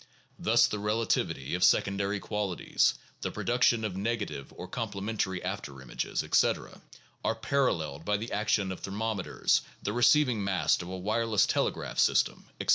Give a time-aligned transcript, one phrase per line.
[0.39, 6.81] Thus the relativity of secondary qualities, the production of negative or complementary after images, etc.,
[7.23, 12.45] are paralleled by the action of thermometers, the receiving mast of a wireless telegraph system,
[12.59, 12.69] etc.